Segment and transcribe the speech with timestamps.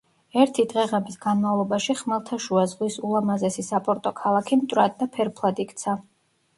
[0.43, 6.01] ერთი დღე-ღამის განმავლობაში ხმელთაშუა ზღვის ულამაზესი საპორტო ქალაქი მტვრად და ფერფლად იქცა.